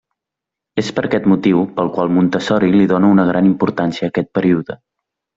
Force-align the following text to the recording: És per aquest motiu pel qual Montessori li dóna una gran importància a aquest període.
És 0.83 0.87
per 0.99 1.01
aquest 1.09 1.25
motiu 1.33 1.59
pel 1.75 1.91
qual 1.97 2.09
Montessori 2.15 2.69
li 2.77 2.87
dóna 2.93 3.11
una 3.17 3.25
gran 3.27 3.49
importància 3.49 4.07
a 4.09 4.13
aquest 4.15 4.31
període. 4.39 4.79